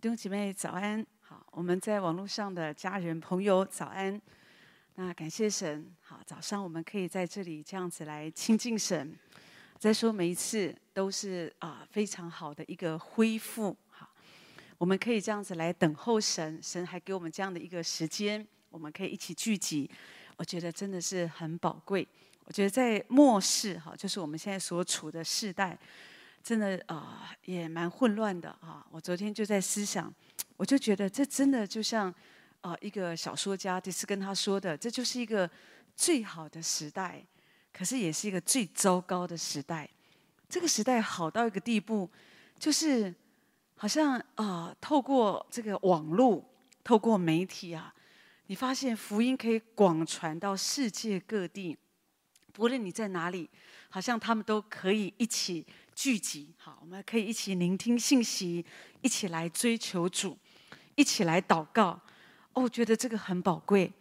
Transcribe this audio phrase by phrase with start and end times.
[0.00, 4.20] 弟兄姐妹早安，好，我们在网络上的家人朋友早安。
[4.94, 9.12] 那感谢神，好，早上我们可以在这里这样子来亲近神。
[9.76, 14.08] 再说每一次都是啊非常好的一个恢复，好，
[14.78, 19.90] 我们可以这样子来等候神，神还给我们这样的一个时间，我们可以一起聚集，
[20.36, 22.06] 我觉得真的是很宝贵。
[22.44, 25.76] 我觉得在末世哈，就是我们现在所处的世代，
[26.48, 28.82] 真的啊也蛮混乱的啊。
[28.90, 30.10] 我昨天就在思想，
[30.56, 32.12] 我就觉得这真的就像
[32.62, 35.50] 啊一个小说家迪斯跟他说的，这就是一个
[35.94, 37.22] 最好的时代，
[37.70, 39.86] 可是也是一个最糟糕的时代。
[40.48, 42.10] 这个时代好到一个地步，
[42.58, 43.14] 就是
[43.76, 46.42] 好像啊透过这个网络，
[46.82, 47.94] 透过媒体啊，
[48.46, 51.76] 你发现福音可以广传到世界各地。
[52.54, 53.48] 不论你在哪里，
[53.90, 55.64] 好像他们都可以一起
[55.98, 56.54] 聚集。
[56.56, 58.64] 好，我们可以一起聆听信息，
[59.02, 60.38] 一起来追求主，
[60.94, 62.00] 一起来祷告。
[62.52, 63.92] 哦，我觉得这个很宝贵。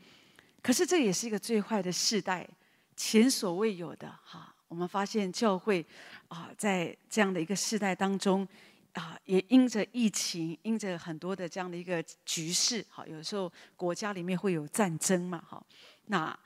[0.61, 2.47] 可是这也是一个最坏的世代，
[2.95, 4.07] 前所未有的。
[4.23, 5.83] 哈，我们发现教会
[6.27, 8.47] 啊，在这样的一个世代当中
[8.93, 15.65] 啊，也因着疫情，因着很多的这样的一个局势，好，有时候国家里面会有战争嘛，哈，
[16.05, 16.39] 那。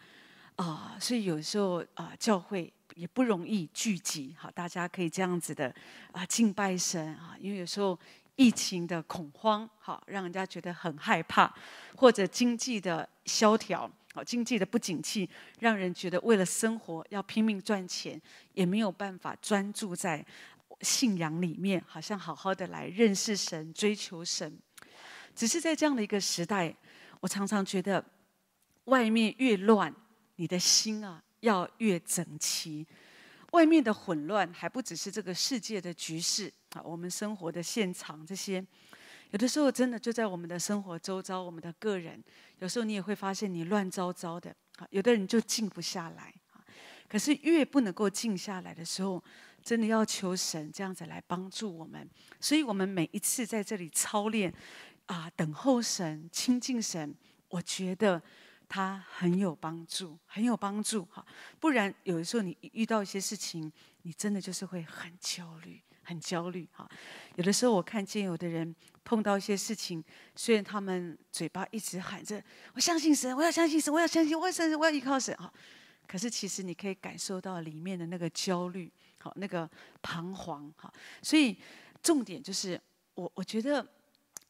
[0.57, 5.73] 啊，所以有时候啊，教会也不容易聚集，好，大家可以这样子的
[6.11, 7.97] 啊敬拜神啊，因为有时候
[8.35, 11.53] 疫情的恐慌，好，让人家觉得很害怕，
[11.95, 18.19] 或者经济的萧条，好，经济的不景气，让人觉得为了生活要拼命赚钱，
[18.53, 20.25] 也没有办法专注在
[20.81, 24.57] 信仰里面，好像好好的来认识神、追求神。
[25.35, 26.75] 只是在这样的一个时代，
[27.19, 28.03] 我常常觉得
[28.85, 29.93] 外面越乱。
[30.37, 32.87] 你的心啊，要越整齐。
[33.51, 38.65] 外面的混乱还不只是这个世界的局势啊，我们生活的现场这些，
[39.31, 42.23] 有的时候真的就在我们的生活周遭，我们的个人，
[42.59, 44.87] 有时候你也会发现你乱糟糟的啊。
[44.91, 46.63] 有的人就静不下来啊。
[47.09, 49.21] 可是越不能够静下来的时候，
[49.61, 52.09] 真的要求神这样子来帮助我们。
[52.39, 54.53] 所以我们每一次在这里操练
[55.07, 57.13] 啊，等候神、亲近神，
[57.49, 58.21] 我觉得。
[58.73, 61.25] 他很有帮助，很有帮助哈。
[61.59, 63.69] 不然有的时候你遇到一些事情，
[64.03, 66.89] 你真的就是会很焦虑，很焦虑哈。
[67.35, 68.73] 有的时候我看见有的人
[69.03, 70.01] 碰到一些事情，
[70.37, 72.41] 虽然他们嘴巴一直喊着
[72.73, 75.51] “我相信神，我要相信神，我要相信，我要相信，我要依靠神”哈，
[76.07, 79.69] 可是其实你可以感受到里面的那个焦虑，好，那个
[80.01, 80.89] 彷徨哈。
[81.21, 81.57] 所以
[82.01, 82.79] 重点就是
[83.15, 83.85] 我，我觉得。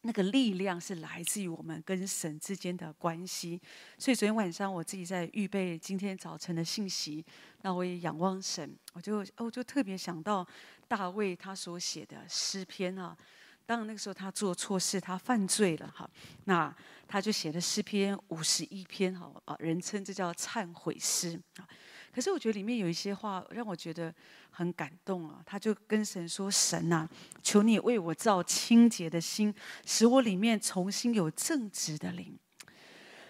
[0.04, 3.60] 那个力量是来自于我们跟神之间的关系，
[3.96, 7.24] 所以昨天晚上我自己在预备今天早晨的信息，
[7.62, 10.44] 那我也仰望神，我就我就特别想到
[10.88, 13.16] 大卫他所写的诗篇啊，
[13.64, 16.10] 当然那个时候他做错事，他犯罪了哈，
[16.46, 16.74] 那
[17.06, 21.68] 他就写了诗篇五十一篇哈啊，人称这叫忏悔诗啊。
[22.14, 24.14] 可是我觉得里面有一些话让我觉得
[24.50, 27.08] 很感动啊，他就跟神说：“神呐，
[27.42, 29.54] 求你为我造清洁的心，
[29.86, 32.38] 使我里面重新有正直的灵。”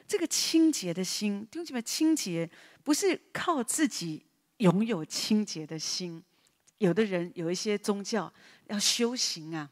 [0.09, 2.50] 这个清洁的心，弟兄姐妹，清洁
[2.82, 4.26] 不是靠自己
[4.56, 6.21] 拥有清洁的心。
[6.78, 8.31] 有的人有一些宗教
[8.66, 9.71] 要修行啊，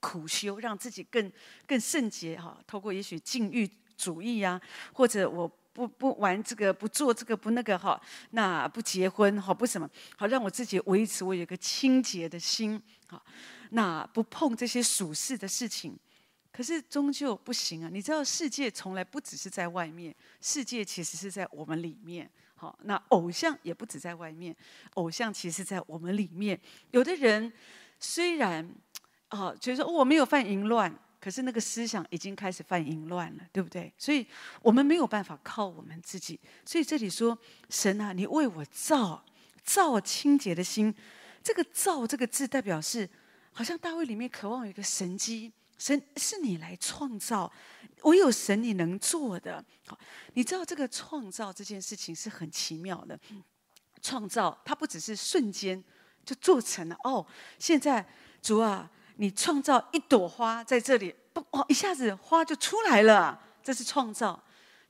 [0.00, 1.30] 苦修，让自己更
[1.64, 4.60] 更圣洁哈，透过也许禁欲主义啊，
[4.92, 5.48] 或者我。
[5.72, 8.00] 不不玩这个，不做这个，不那个哈，
[8.30, 13.22] 那不结婚哈，不什么好，让我自己维持我有个清洁的心哈，
[13.70, 15.98] 那不碰这些属世的事情，
[16.52, 17.88] 可是终究不行啊！
[17.90, 22.30] 你知道世界从来不只是在外面，世界其实是在我们里面。
[22.54, 24.54] 好，那偶像也不止在外面，
[24.94, 26.60] 偶像其实在我们里面。
[26.90, 27.50] 有的人
[27.98, 28.70] 虽然
[29.28, 30.94] 啊，觉得说我没有犯淫乱。
[31.22, 33.92] 可是那个思想已经开始犯淫乱了，对不对？
[33.96, 34.26] 所以
[34.60, 36.40] 我们没有办法靠我们自己。
[36.64, 37.38] 所以这里说，
[37.70, 39.24] 神啊，你为我造
[39.62, 40.92] 造清洁的心。
[41.40, 43.08] 这个“造”这个字代表是，
[43.52, 47.52] 好像大卫里面渴望有一个神机，神是你来创造，
[48.02, 49.64] 唯有神你能做的。
[49.86, 49.96] 好，
[50.34, 53.16] 你知道这个创造这件事情是很奇妙的。
[54.00, 55.80] 创造它不只是瞬间
[56.24, 57.24] 就做成了哦，
[57.60, 58.04] 现在
[58.42, 58.90] 主啊。
[59.16, 64.42] 你创造一朵花在这里，不哦，一下子花就出来了，这是创造。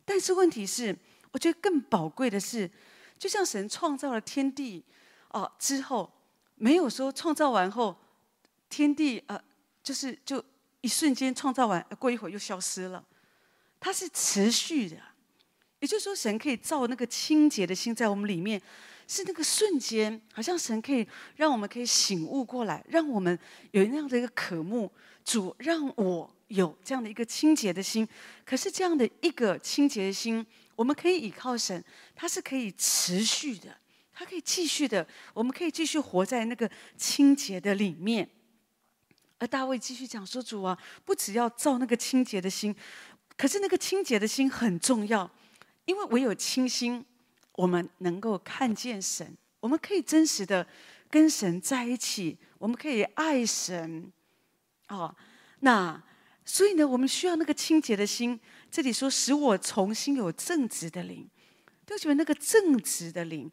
[0.05, 0.97] 但是问题是，
[1.31, 2.71] 我觉得更宝贵的是，
[3.19, 4.85] 就像神创造了天地
[5.29, 6.13] 哦之后，
[6.57, 7.97] 没有说创造完后，
[8.69, 9.41] 天地呃
[9.83, 10.45] 就是就
[10.81, 13.05] 一瞬间创造完，过一会儿又消失了，
[13.79, 14.97] 它是持续的。
[15.81, 18.63] 也就是说，神可以造那个清洁的心在我们里面，
[19.06, 21.06] 是那个瞬间，好像神可以
[21.37, 23.38] 让我们可以醒悟过来，让我们
[23.70, 24.90] 有那样的一个渴慕。
[25.25, 28.08] 主让我有这样的一个清洁的心，
[28.44, 30.44] 可是这样的一个清洁的心，
[30.75, 31.81] 我们可以倚靠神，
[32.16, 33.78] 它是可以持续的，
[34.12, 38.28] 它可以继续的，我们可以继续活在那个清洁的里面。
[39.38, 42.75] 而大卫继续讲说：“主啊，不只要造那个清洁的心，
[43.37, 45.31] 可是那个清洁的心很重要，
[45.84, 47.04] 因为唯有清心，
[47.54, 50.66] 我们能够看见神，我们可以真实的
[51.10, 54.10] 跟神在一起，我们可以爱神。”
[54.88, 55.14] 哦，
[55.60, 56.02] 那
[56.44, 58.38] 所以呢，我们需要那个清洁的心。
[58.70, 61.28] 这里说，使我重新有正直的灵，
[61.87, 63.50] 就觉得那个正直的灵，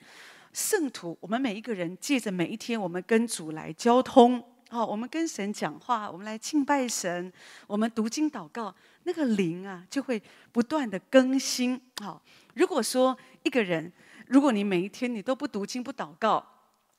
[0.54, 7.32] 圣徒，我们每一个人借着每一天，我们跟主来交通，哦，我们跟神讲话，我们来敬拜神，
[7.68, 8.74] 我们读经祷告，
[9.04, 11.80] 那个灵啊，就会不断的更新。
[12.02, 12.22] 好，
[12.60, 13.90] 如果说一个人，
[14.28, 16.46] 如果你每一天你都不读经不祷告，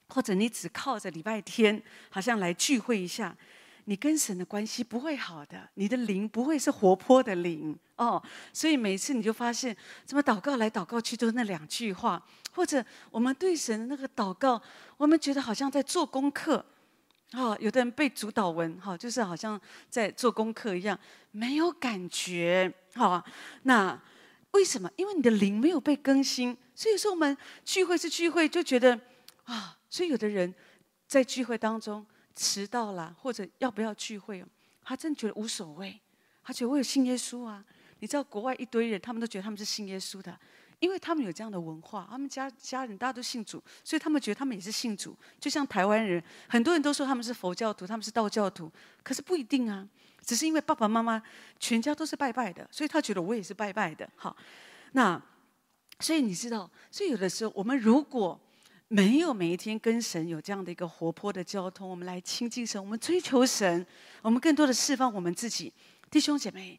[0.08, 3.36] 或者你只靠着礼拜天，好像来聚会一下。
[3.84, 8.22] 你跟神的关系不会好的，你的灵不会是活泼的灵哦，
[8.54, 9.76] 所以每一次你就发现，
[10.06, 12.22] 怎么祷告来祷告去都是那两句话，
[12.52, 14.60] 或者我们对神的那个祷告，
[14.96, 16.64] 我们觉得好像在做功课，
[17.32, 19.60] 哦，有的人背主祷文，哈、就是好像
[19.90, 20.98] 在做功课一样，
[21.32, 23.24] 没有感觉，好、哦，
[23.64, 24.00] 那
[24.52, 24.90] 为什么？
[24.96, 29.00] 因为你的灵没有被更新，所以说我们聚会是聚会，就觉得
[29.44, 30.54] 啊，所以有的人
[31.06, 32.06] 在聚会当中。
[32.36, 34.42] 迟到了，或者要不要聚会？
[34.82, 36.00] 他真觉得无所谓，
[36.42, 37.62] 他觉得我有信耶稣啊。
[37.98, 40.38] 你知道国外一堆人，他们都觉得他们是信耶稣的，
[40.78, 45.14] 因为他们有这样的文化，他们家家人大家都信主，所以他们觉得他们也是信主。
[45.38, 49.86] 就像台湾人，很多人都说他们是佛教徒，他们是道教徒，可是不一定啊。
[50.30, 51.20] 只是因为爸爸妈妈
[51.58, 54.08] 全家都是拜拜的，所以他觉得我也是拜拜的。
[54.14, 54.36] 好，
[54.92, 55.20] 那
[55.98, 58.40] 所以你知道，所以有的时候我们如果。
[58.92, 63.86] 没有每一天跟神有这样的一个活泼的交通，我们来亲近神，我们追求神，
[64.20, 65.72] 我们更多的释放我们自己。
[66.10, 66.76] 弟兄姐妹，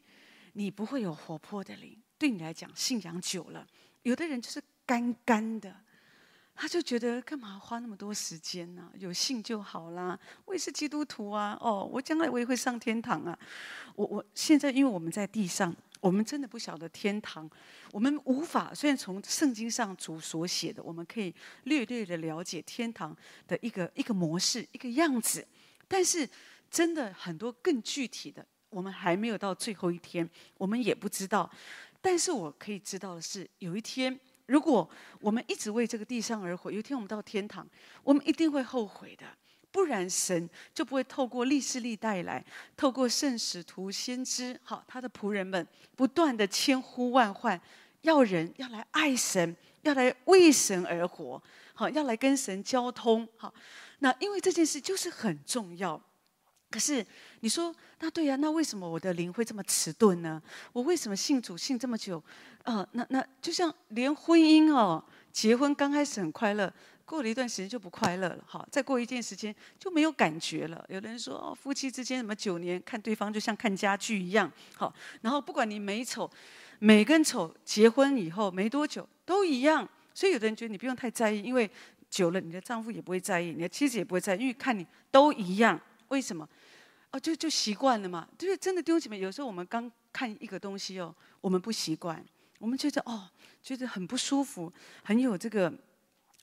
[0.52, 3.66] 你不会有活泼的灵，对你来讲，信仰久了，
[4.02, 5.74] 有的人就是干干的，
[6.62, 8.88] 他就觉得干嘛花那么多时间呢？
[8.96, 13.36] 有信就好啦，我也是基督徒啊，哦，我将来我也会上天堂啊。
[13.96, 15.74] 我我现在因为我们在地上。
[16.00, 17.48] 我们真的不晓得天堂，
[17.92, 18.72] 我们无法。
[18.74, 21.32] 虽然从圣经上主所写的，我们可以
[21.64, 23.16] 略略的了解天堂
[23.46, 25.46] 的一个一个模式、一个样子，
[25.86, 26.28] 但是
[26.68, 31.50] 真的很多更具体的，我们还没有到最后一天，我们也不知道。
[32.00, 34.18] 但是我可以知道的是，有一天，
[34.52, 34.86] 如果
[35.18, 37.66] 我们一直为这个地上而活，有一天我们到天堂，
[38.04, 39.24] 我们一定会后悔的。
[39.70, 42.44] 不然神就不会透过历世历代来，
[42.76, 45.66] 透过圣使徒先知，好，他的仆人们
[45.96, 47.58] 不断的千呼万唤，
[48.02, 53.54] 要人要来爱神，要来为神而活，好，要来跟神交通，好，
[54.00, 55.98] 那因为这件事就是很重要。
[56.70, 57.04] 可是
[57.40, 60.42] 你说，那对呀，那为什么我的灵会这么迟钝呢？
[60.72, 62.22] 我为什么信主信这么久？
[62.64, 66.72] 啊、那那就像连婚姻哦，结婚刚开始很快乐。
[67.04, 70.82] 过了一段时间就不快乐了，好，再过一段时间就没有感觉了。
[70.88, 76.30] 有的人说，夫妻之间什么九年看对方就像看家具一样，好，然后不管你美丑，
[76.78, 79.86] 美跟丑，结婚以后没多久都一样。
[80.14, 81.70] 所以有的人觉得你不用太在意，因为
[82.08, 85.78] 久了你的丈夫也不会在意，你的妻子也不会在意，因为看你都一样。
[86.08, 86.48] 为什么？
[87.10, 88.26] 哦，就就习惯了嘛。
[88.38, 92.24] 就是真的，弟兄姐妹，有时候我们刚看一个东西哦，我们不习惯，
[92.62, 93.28] 我们觉得哦，
[93.60, 95.72] 觉得很不舒服，很有这个。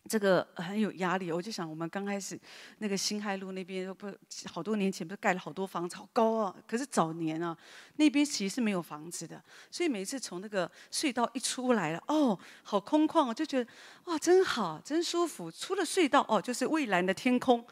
[0.08, 2.40] 这个很有压力，我就想，我们刚开始
[2.80, 4.12] 那个辛亥路那边不
[4.46, 6.56] 好多年前不是盖了好多房子，好高啊！
[6.66, 7.56] 可是早年啊，
[7.98, 13.70] 那边其实是没有房子的，所以每次从那个隧道一出来了，哦，好空旷，就觉得
[14.06, 15.52] 哇，真好，真舒服。
[15.52, 17.64] 出了隧道哦，就是蔚蓝的天空。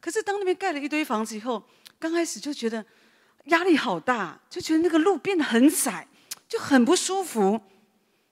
[0.00, 1.62] 可是当那边盖了一堆房子以后，
[1.98, 2.84] 刚开始就觉得
[3.44, 6.06] 压力好大，就觉得那个路变得很窄，
[6.48, 7.58] 就很不舒服。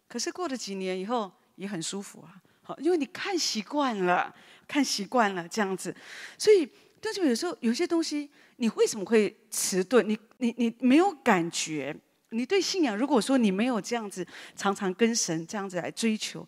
[0.09, 2.41] 可是过了几年以后，也很舒服啊。
[2.63, 4.35] 好，因为你看习惯了，
[4.67, 5.95] 看习惯了这样子，
[6.37, 6.69] 所以
[7.01, 10.09] 但是有时候有些东西，你为什么会迟钝？
[10.09, 11.97] 你你你没有感觉，
[12.31, 16.47] 你对信仰，如果说你没有这样子常常跟神这样子来追求，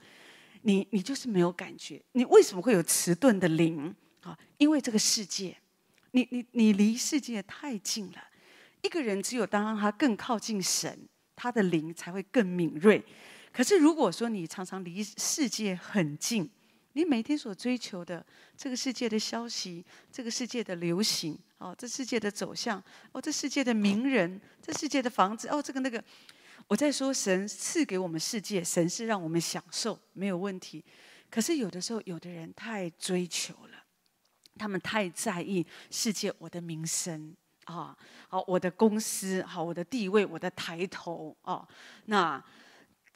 [0.63, 2.03] 你你就是没有感觉。
[2.13, 3.95] 你为什么会有迟钝的灵？
[4.23, 5.57] 啊，因为这个世界，
[6.11, 8.19] 你你你离世界太近了。
[8.83, 13.05] 一个人只有当他更靠近神，他的灵才会更敏锐。
[13.59, 16.49] 可是，如果说你常常离世界很近，
[16.93, 18.25] 你每天所追求的
[18.57, 26.01] 这个世界的消息、这个世界的流行、哦，这世界的走向、哦，这世界的名人、这世界的房子、哦，这个那个，
[26.69, 30.85] 我在说神赐给我们世界，神是让我们享受，没有问题。
[31.29, 33.85] 可是有的时候，有的人太追求了，
[34.57, 37.35] 他们太在意世界，我的名声
[37.65, 37.99] 啊，
[38.29, 41.67] 好，我的公司，好，我的地位，我的抬头啊，
[42.05, 42.41] 那。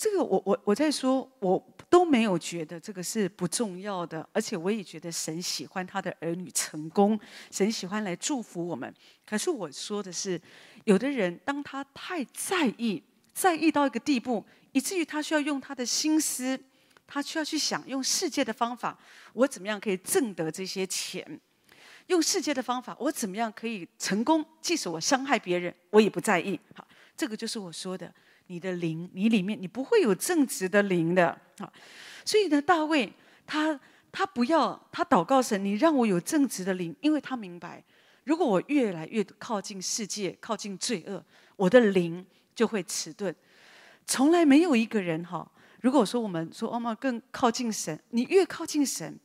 [0.02, 7.16] 这个我我我在说，我都没有觉得这个是不重要的，而且我也觉得神喜欢他的儿女成功，
[7.52, 8.92] 神喜欢来祝福我们。
[9.24, 10.40] 可是我说的是，
[10.86, 13.00] 有的人当他太在意，
[13.32, 16.58] 在意到一个地步，以至于他需要用他的心思，
[17.06, 18.98] 他需要去想用世界的方法，
[19.32, 21.40] 我怎么样可以挣得这些钱？
[22.08, 24.44] 用世界的方法，我怎么样可以成功？
[24.60, 26.58] 即使我伤害别人，我也不在意。
[26.74, 26.84] 好，
[27.16, 28.12] 这个就是我说的。
[28.52, 31.72] 你的灵，你里面你不会有正直的灵的啊！
[32.22, 33.10] 所以呢，大卫
[33.46, 33.80] 他
[34.12, 37.82] 他不要他祷告神，你让我有正直的灵，因为他明白，
[38.24, 41.24] 如果我越来越靠近世界，靠近罪恶，
[41.56, 43.34] 我的灵就会迟钝。
[44.06, 49.18] 从来没有一个人哈，如果说我们说哦妈更靠近神，你越靠近神，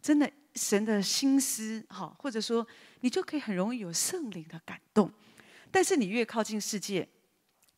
[0.00, 2.64] 真的神的心思哈，或者说
[3.00, 5.10] 你就可以很容易有圣灵的感动。
[5.72, 7.06] 但是你越靠近世界，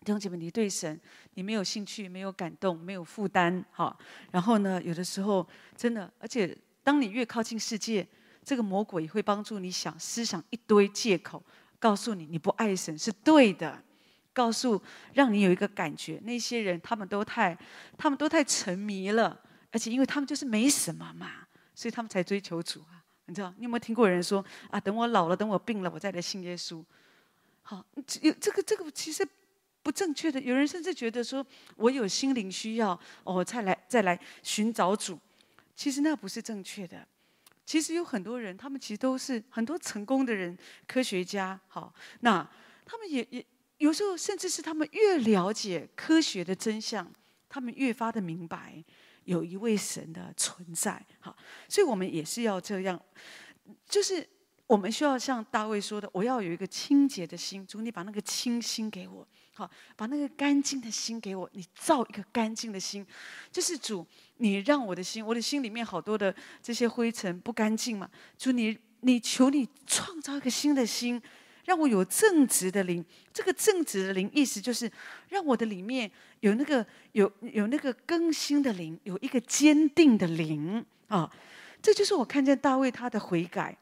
[0.03, 0.99] 弟兄姐妹，你对神
[1.35, 3.95] 你没有兴趣，没有感动，没有负担，哈。
[4.31, 8.07] 然后呢，有的时候真的，而且当你越靠近世界，
[8.43, 11.43] 这个魔鬼也会帮助你想思想一堆借口，
[11.79, 13.83] 告诉你你不爱神是对的，
[14.33, 14.81] 告诉
[15.13, 17.57] 让你有一个感觉，那些人他们都太
[17.99, 19.39] 他们都太沉迷了，
[19.71, 23.05] 而且因为他们就是没什么嘛，所以他们才追求主啊。
[23.27, 26.83] 你知道，你有没有听过人说啊，等我老了，等我病了，我再来信耶稣？
[27.61, 27.85] 好，
[28.23, 29.29] 有这个这个其实。
[29.83, 31.45] 不正确的，有人甚至觉得说，
[31.77, 35.19] 我有心灵需要，哦，再来再来寻找主。
[35.75, 37.07] 其实那不是正确的。
[37.65, 40.57] 其实有很多人，他们其实都是很多成功的人，
[40.87, 42.47] 科学家，好，那
[42.85, 43.45] 他们也也
[43.79, 47.11] 有时候，甚至是他们越了解科学的真相，
[47.49, 48.85] 他们越发的明白
[49.25, 51.37] 有一位神的存在，好，
[51.69, 53.01] 所以我们也是要这样，
[53.87, 54.29] 就是。
[54.71, 61.49] 我们需要像大卫说的：“我要有一个清洁的心，主，你把那个清心给我，好，把那个干净的心给我。
[61.53, 63.05] 你造一个干净的心，
[63.51, 64.07] 就是主，
[64.39, 68.09] 你让我的心，我的心里面好多的这些灰尘不干净嘛。
[68.39, 71.21] 主，你你求你创造一个新的心，
[71.65, 73.05] 让我有正直的灵。
[73.35, 74.91] 这个正直的灵，意思就是
[75.29, 81.31] 让我的里面有那个有有那个更新的灵，有一个坚定的灵啊。
[81.83, 83.77] 这就是我看见大卫他的悔改。”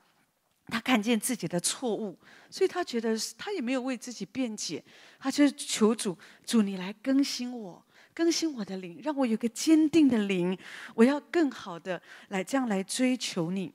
[0.71, 2.19] 他看见自己的错误，
[2.51, 4.85] 所以他觉得他也没有为自己辩解，
[5.19, 7.83] 他就是求主，主你来更新我，
[8.13, 10.57] 更新我的灵，让我有个坚定的灵，
[10.95, 13.73] 我要更好的来这样来追求你。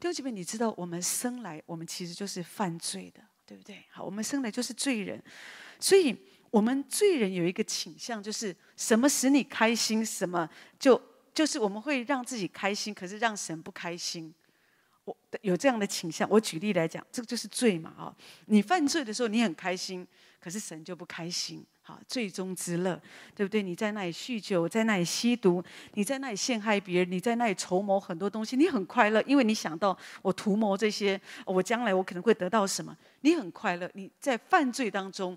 [0.00, 3.84] 弟兄姐妹，你知道我们生来我们其实就是犯罪的，对不对？
[3.90, 5.22] 好，我们生来就是罪人，
[5.78, 6.16] 所以
[6.50, 10.48] 我们罪人有一个倾向，就是什么使你开心，什么
[10.78, 11.00] 就
[11.34, 14.32] 就是我们会让自己开心，可是让神不开心。
[15.42, 18.14] 有这样的倾向，我举例来讲，这个就是罪嘛啊！
[18.46, 20.06] 你犯罪的时候，你很开心，
[20.40, 21.64] 可是神就不开心。
[21.82, 23.00] 好，罪中之乐，
[23.34, 23.62] 对不对？
[23.62, 33.90] 你在那里酗酒，在那里吸毒，你在那里陷害别人，你在那里筹谋很多东西，你很快乐，因为你想到我图谋这些，我将来我可能会得到什么，你很快乐。
[33.94, 35.36] 你在犯罪当中，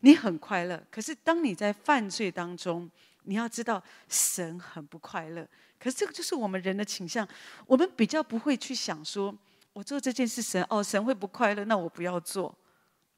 [0.00, 0.82] 你很快乐。
[0.90, 2.90] 可是当你在犯罪当中，
[3.22, 5.48] 你要知道，神很不快乐。
[5.78, 7.26] 可是这个就是我们人的倾向，
[7.66, 9.34] 我们比较不会去想说，
[9.72, 12.54] 我做这件事神哦，神会不快乐，那我不要做，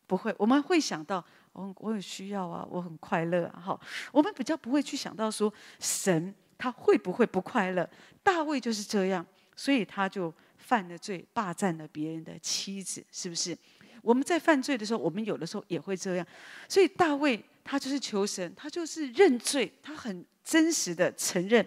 [0.07, 0.35] 不会。
[0.37, 3.81] 我们会想到，我我有需要啊，我很快乐啊，好。
[4.13, 7.89] 我们比较不会去想到说，神他会不会不快乐？
[8.23, 9.25] 大卫就是这样，
[9.55, 13.57] 所以他就犯了罪，霸占了别人的妻子，是不是？
[14.03, 16.27] 我们在犯罪的时候，我们有的时候也会这样。
[16.69, 21.67] 所以大卫他就是求神，他就是认罪，他很真实的承认。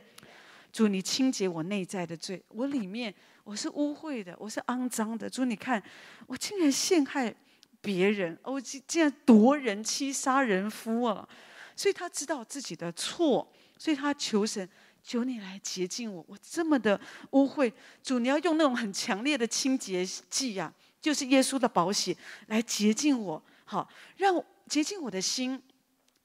[0.72, 3.14] 主，你清洁我内在的罪，我里面
[3.44, 5.30] 我是污秽的，我是肮脏的。
[5.30, 5.82] 主，你看
[6.28, 7.34] 我竟然陷害
[7.82, 11.28] 别人，哦竟竟然夺人妻、杀人夫啊！
[11.76, 13.46] 所以他知道自己的错，
[13.78, 14.68] 所以他求神，
[15.04, 17.00] 求你来洁净我，我这么的
[17.32, 17.72] 污秽。
[18.02, 22.16] 主，你要用那种很强烈的清洁剂呀、啊，就是耶稣的宝血
[22.48, 25.62] 来洁净我，好，让洁净我的心。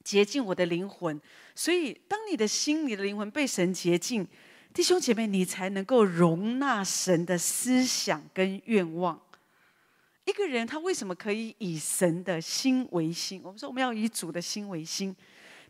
[0.07, 1.21] 洁净我的灵魂，
[1.53, 4.25] 所以当你的心、你的灵魂被神洁净，
[4.73, 9.21] 弟兄姐妹，你才能够容纳神的思想跟愿望。
[10.25, 13.41] 一个人他为什么可以以神的心为心？
[13.43, 15.13] 我们说我们要以主的心为心，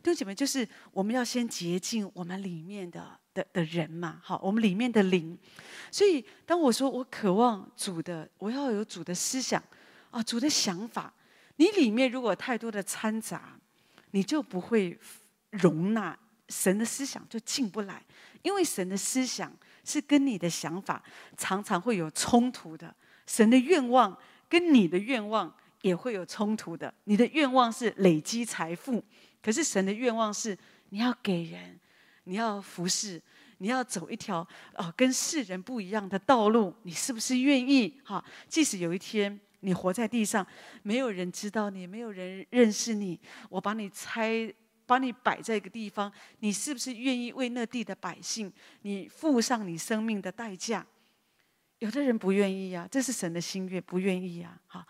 [0.03, 5.39] 弟兄姐妹，就是我们要先洁净我们里面的的的人嘛，好，我们里面的灵。
[5.91, 9.63] 所以当我说我渴望主的，我要有主的思想
[10.11, 11.11] 啊，主的想法，
[11.57, 13.59] 你里面如果太多的掺杂。
[14.13, 14.99] 你就不会
[15.51, 18.03] 容纳神的思想就进不来，
[18.43, 19.53] 因为神的思想
[19.85, 21.03] 是跟你的想法
[21.37, 22.95] 常常会有冲突的，
[23.27, 24.17] 神的愿望
[24.49, 26.93] 跟你的愿望也会有冲突的。
[27.05, 29.03] 你的愿望是累积财富，
[29.43, 30.57] 可是神的愿望是
[30.91, 31.79] 你要给人，
[32.25, 33.21] 你要服侍，
[33.59, 36.75] 你要走一条哦跟世人不一样的道路。
[36.83, 38.01] 你是不是愿意？
[38.05, 40.47] 哈，即使有一天你活在地上，
[40.83, 43.21] 没有人知道你，没有人认识你，
[43.51, 44.55] 我把你拆。
[44.89, 50.87] 把你摆在一个地方，你是不是愿意为那地的百姓，你付上你生命的代价？
[51.81, 54.57] 有的人不愿意呀，这是神的心愿，不愿意呀。
[54.69, 54.87] 好，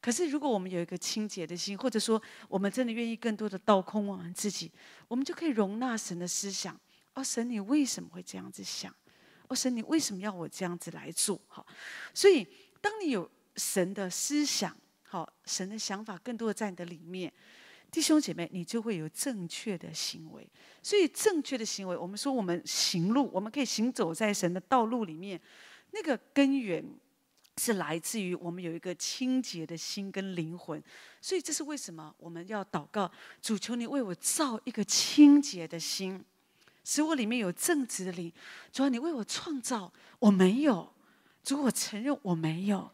[0.00, 4.72] 可是如果我们有一个清洁的心，或者说我们真的愿意更多的倒空我们自己，
[5.06, 6.76] 我们就可以容纳神的思想。
[7.14, 8.92] 哦，神，你为什么会这样子想？
[9.46, 11.40] 哦，神，你为什么要我这样子来做？
[11.46, 11.64] 好，
[12.12, 12.44] 所以
[12.80, 17.32] 当你有神的思想，好，神的想法更多的在你的里面。
[17.90, 20.46] 弟兄姐妹，你就会有正确的行为。
[20.82, 25.40] 所以，正确的行为，我们说我们行路，我们可以行走在神的道路里面。
[25.92, 26.84] 那个根源
[27.56, 30.82] 是来自于我们有一个清洁的心跟灵魂。
[31.22, 33.10] 所以，这是为什么我们要祷告，
[33.40, 36.22] 主求你为我造一个清洁的心，
[36.84, 38.30] 使我里面有正直的灵。
[38.70, 40.92] 主啊，你为我创造，我没有。
[41.42, 42.92] 主，我承认我没有。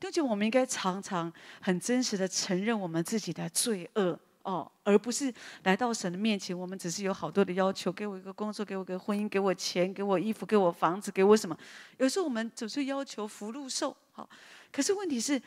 [0.00, 4.18] 弟兄，我们应该常常很真实的承认我们自己的罪恶。
[4.42, 5.32] 哦，而不是
[5.62, 11.56] 来到神的面前，我们只是有好多的要求，给我一个工作，给我一个婚姻，给我钱，给我衣服，给我房子，给我什么？
[11.96, 14.28] 有时候我们总是要求福禄寿，好，
[14.70, 15.40] 可是问题是，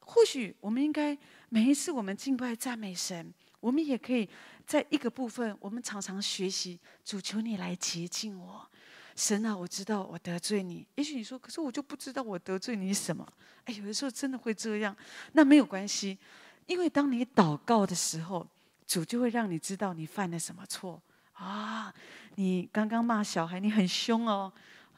[0.00, 1.16] 或许我们应该
[1.48, 4.28] 每一次我们敬拜赞美神，我们也可以
[4.66, 8.68] 在一个部分，我们常常学习，主求你来洁净我，
[9.16, 13.26] 神啊，我知道我得罪你，也许你说，可是我就不知道我得罪你什么？
[13.64, 14.94] 哎，有的时候真的会这样，
[15.32, 16.18] 那没有关系。
[16.66, 18.46] 因为当你祷告的时候，
[18.86, 21.00] 主就会让你知道你犯了什么错
[21.34, 21.92] 啊！
[22.36, 24.52] 你刚刚骂小孩，你很凶哦。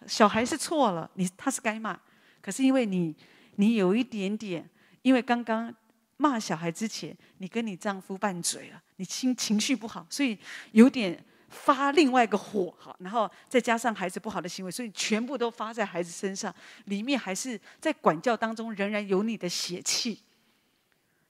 [0.07, 1.99] 小孩是错了，你他是该骂，
[2.41, 3.15] 可是因为你
[3.57, 4.69] 你有一点点，
[5.03, 5.75] 因为刚刚
[6.17, 10.39] 骂小孩之前，你跟你丈夫拌嘴了，你情情绪不好，所以
[10.73, 11.23] 有点
[11.65, 20.23] 发另外一个火，好，然后再加上孩子不好的行为，所以全部都发在孩子身上，里面还是在管教当中仍然有你的血气。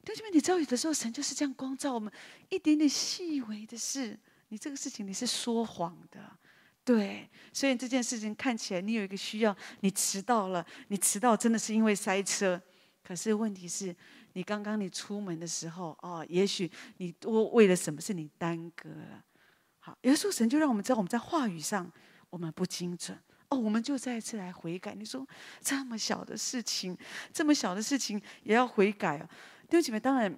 [0.05, 2.13] 弟兄们，你知道有的时候神就是这样光照我们
[2.49, 6.21] 一点点细微的事，你这个事情你是说谎的，
[6.85, 7.29] 对。
[7.53, 12.61] 所以这件事情看起来你有一个需要，你迟到了，你迟到真的是因为塞车。
[13.03, 13.95] 可是问题是，
[14.35, 19.25] 你刚刚你出门的时候，哦，也许你多为了什么事你耽搁了。
[19.87, 21.89] 好，有的时候神就让我们知道我们在话语上
[22.29, 23.17] 我们不精准，
[23.51, 24.97] 哦，我们就再一次来悔改。
[24.97, 25.25] 你说
[25.61, 26.99] 这么小的事情，
[27.33, 29.31] 这么小的事情也要悔改啊？
[29.71, 30.37] 弟兄姐妹，当然，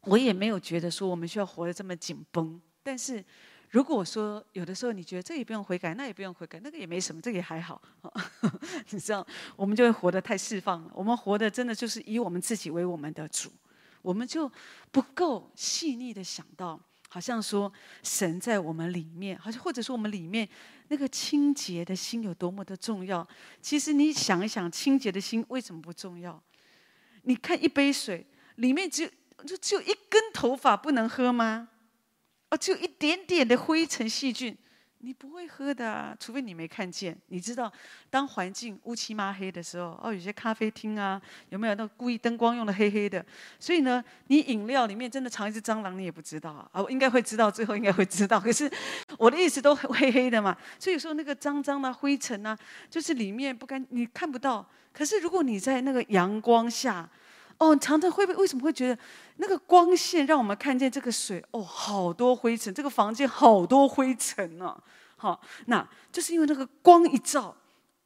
[0.00, 2.60] 我也没有觉得说我们需要活得这么紧绷。
[2.82, 3.24] 但是，
[3.68, 7.80] 如果说有的时候你觉得这也不用悔改，那也不用悔改，那个也没什么，这个也还好，
[8.90, 9.24] 你知道，
[9.54, 10.90] 我们就会活得太释放了。
[10.96, 13.52] 我们活得真的就是以我们自己为我们的主，
[14.02, 14.50] 我们就
[14.90, 16.80] 不够细腻的想到，
[17.12, 17.70] 好像说
[18.02, 20.48] 神在我们里面，好像或者说我们里面
[20.88, 23.28] 那个清洁的心有多么的重要。
[23.60, 26.42] 其实你想一想，清洁的心为什么不重要？
[27.24, 28.26] 你看一杯水。
[28.56, 29.10] 里面只有
[29.46, 31.70] 就只有一根头发不能喝吗？
[32.50, 34.54] 哦，只有一点点的灰尘细菌，
[35.02, 37.16] 你不会喝的，除非你没看见。
[37.28, 37.72] 你知道，
[38.10, 43.24] 当环境乌漆抹黑的时候，哦，有些咖啡厅啊，有没有那故意灯光用的黑黑的？
[43.58, 46.82] 所以呢，你饮料里面真的藏一只蟑螂，你也不知道啊。
[46.82, 48.38] 我应该会知道，最后应该会知道。
[48.38, 48.70] 可是
[49.16, 52.56] 我的意思都黑黑的嘛，所以说那个脏脏的灰尘啊，
[52.90, 54.68] 就是里面不干，你看不到。
[54.92, 57.08] 可是如果你在那个阳光下，
[57.60, 58.98] 哦，常常会不为什么会觉得
[59.36, 61.44] 那个光线让我们看见这个水？
[61.50, 64.82] 哦，好多灰尘，这个房间好多灰尘呢、
[65.16, 67.54] 好，那就是因为那个光一照，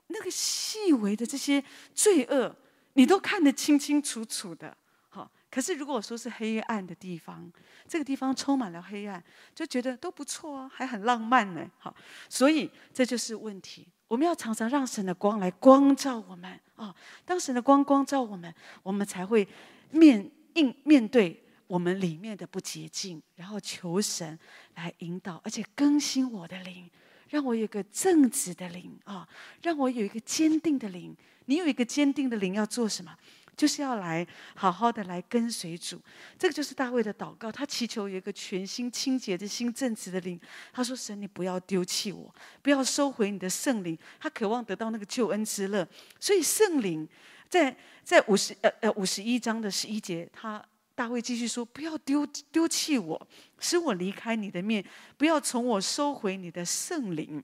[0.08, 1.62] 那个细微的这些
[1.94, 2.56] 罪恶，
[2.94, 4.76] 你都看得清清楚楚的。
[5.08, 7.48] 好，可是如果说是黑暗的地方，
[7.86, 9.22] 这个地方充满了黑暗，
[9.54, 11.64] 就觉得都不错啊，还很浪漫呢。
[11.78, 11.94] 好，
[12.28, 13.86] 所以这就是问题。
[14.08, 19.46] 我们要常常让神的光来光照我们啊、当神的光光照我们，我们才会
[19.90, 24.38] 面应面对我们里面的不洁净，然后求神
[24.74, 26.90] 来引导，而且更新我的灵，
[27.28, 29.28] 让我有一个正直的灵啊、
[29.62, 31.16] 让我有一个坚定的灵。
[31.46, 33.16] 你有一个坚定的灵要做什么？
[33.56, 36.00] 就是要来好好的来跟随主，
[36.38, 37.50] 这个就是大卫的祷告。
[37.50, 40.40] 他祈求有一个全新清洁的心、正直的灵。
[40.72, 45.86] 他说：“神，你不要丢弃我，不要收回你的圣灵。”他渴望得到那个救恩之乐。
[46.18, 47.08] 所以圣灵
[47.48, 50.64] 在在五十呃呃五十一章的十一节，他
[50.94, 54.84] 大卫继续说：“不要丢丢弃我，使我离开你的面，
[55.16, 57.42] 不要从我收回你的圣灵。”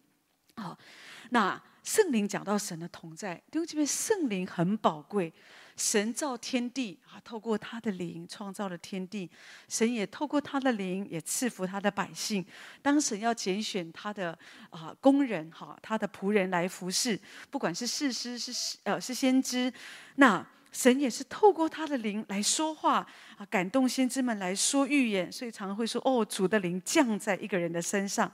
[0.56, 0.76] 好，
[1.30, 5.32] 那圣灵讲到神的同在，弟兄姐妹，圣灵很宝贵。
[5.80, 9.30] 神造天地啊，透过他的灵创造了天地。
[9.66, 12.44] 神也透过他的灵也赐福他的百姓。
[12.82, 14.38] 当神要拣选他的
[14.68, 19.72] 啊工人哈，他的仆人来服侍，不管是士师是呃是先知，
[20.16, 23.06] 那神也是透过他的灵来说话
[23.38, 25.32] 啊，感动先知们来说预言。
[25.32, 28.30] 所以常常会说哦，主的灵降在一个人的身上。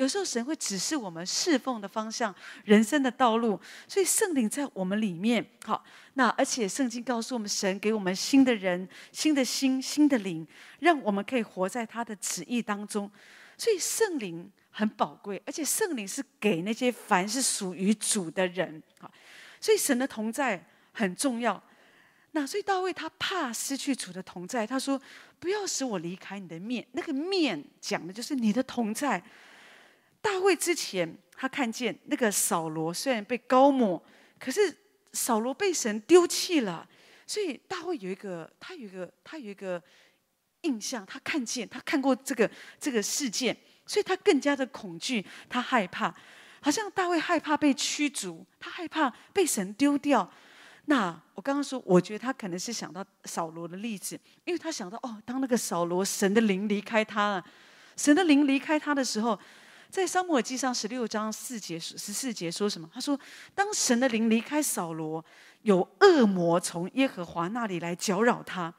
[0.00, 2.34] 有时候神会指示我们侍奉的方向、
[2.64, 5.44] 人生的道路，所以圣灵在我们里面。
[5.62, 5.84] 好，
[6.14, 10.46] 那而且圣经告诉我们，神给我们新的人、新的心、新的灵，
[10.78, 13.10] 让我们可以活在他的旨意当中。
[13.58, 18.82] 所以圣灵很宝贵，而且圣灵是给那些凡是属于主的人。
[18.98, 19.12] 好，
[19.60, 21.62] 所以神的同在很重要。
[22.30, 24.98] 那所以大卫他怕失去主的同在，他说
[25.38, 29.22] ：“不要使我离开你的面。”那个面讲的就是你的同在。
[30.22, 34.02] 大卫之前，他看见那个扫罗虽然被膏抹，
[34.38, 34.76] 可是
[35.12, 36.86] 扫罗被神丢弃了，
[37.26, 39.82] 所以大卫有一个，他有一个，他有一个
[40.62, 43.56] 印象，他看见，他看过这个这个事件，
[43.86, 46.14] 所以他更加的恐惧，他害怕，
[46.60, 50.30] 好像大卫害怕被驱逐，他害怕被神丢掉。
[50.84, 57.44] 那我刚刚说，我觉得他可能是想到扫罗的例子，因为他想到哦，当那个扫罗神的灵离开他了，
[57.96, 59.38] 神的灵离开他的时候。
[59.90, 62.88] 在撒母耳记上十六章四节十四节说什么？
[62.94, 63.18] 他说
[63.54, 65.22] ：“当神的灵离开扫罗，
[65.62, 68.72] 有恶魔从耶和华那里来搅扰他。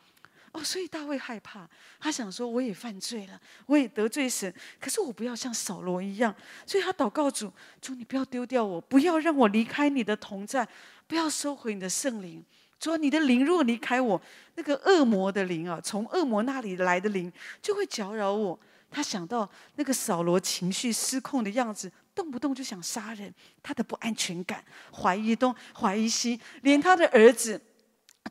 [0.53, 1.69] 哦，所以大卫害怕，
[1.99, 6.33] 他想说：我也犯罪了，我也得罪神，可是我不要像扫罗一样。
[6.65, 10.67] 所以他祷告主：主，你不要丢掉我，不要让我离开你的同在，
[11.07, 12.43] 不要收回你的圣灵。
[12.79, 14.21] 主，你的灵若离开我，
[14.55, 18.57] 那个恶魔的灵啊，从恶魔那里来的灵就会搅扰我。”
[18.91, 24.61] 他想到那个扫罗情绪失控的样子，动不动就想杀人，他的不安全感，
[24.93, 27.59] 怀疑东， 怀疑西，连他的儿子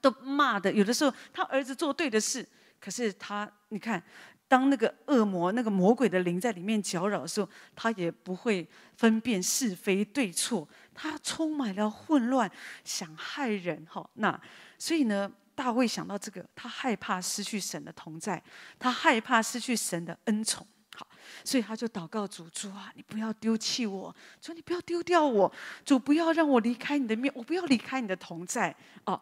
[0.03, 0.70] 都骂的。
[0.70, 2.46] 有的时候他儿子做对的事，
[2.79, 4.03] 可是他，你看，
[4.46, 12.51] 当那个恶魔、那个魔鬼的灵在里面搅扰的时候，他也不会分辨是非对错，他充满了混乱，
[12.85, 13.87] 想害人。
[13.88, 14.38] 哈，那
[14.79, 15.33] 所以呢？
[15.61, 18.42] 大卫想到这个，他害怕失去神的同在，
[18.79, 20.66] 他害怕失去神的恩宠。
[20.96, 21.07] 好，
[21.44, 25.53] 所以他就祷告主：主啊，你不要丢弃我，主你不要丢掉我，
[25.85, 28.75] 主不要让我离开你的面，我不要离开你的同在。
[29.05, 29.20] 哦，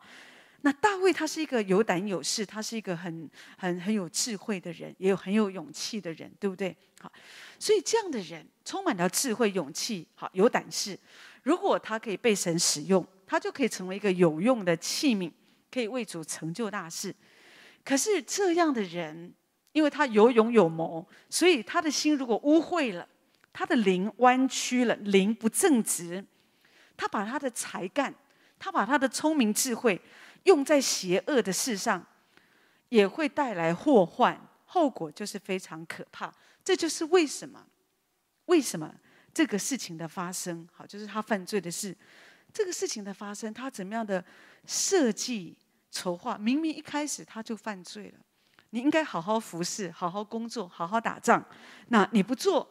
[0.60, 6.76] 那大卫他是一个有胆有识，他是一个很很很有智慧的人，也有很有勇气的人，对不对？
[7.00, 7.10] 好，
[7.58, 10.96] 所以这样的人充满了智慧、勇气，好有胆识。
[11.42, 15.32] 如果他可以被神使用，他就可以成为一个有用的器皿。
[15.70, 17.14] 可以为主成就大事，
[17.84, 19.32] 可是这样的人，
[19.72, 23.06] 因为他有勇有谋，所以他的心如果污秽了，
[23.52, 26.24] 他的灵弯曲了，灵不正直，
[26.96, 28.14] 他把他的才干，
[28.58, 30.00] 他把他的聪明智慧
[30.44, 32.04] 用在邪恶的事上，
[32.88, 36.32] 也会带来祸患，后果就是非常可怕。
[36.64, 37.66] 这就是为什么，
[38.46, 38.94] 为什么
[39.32, 41.96] 这个事情的发生，好，就是他犯罪的事。
[42.52, 44.24] 这个事情的发生，他怎么样的
[44.66, 45.56] 设计
[45.90, 46.36] 筹划？
[46.38, 48.18] 明明一开始他就犯罪了，
[48.70, 51.44] 你应该好好服侍、好好工作、好好打仗。
[51.88, 52.68] 那你不做，